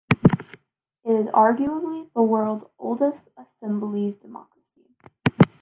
[1.05, 4.89] It is arguably the world's oldest assembly democracy.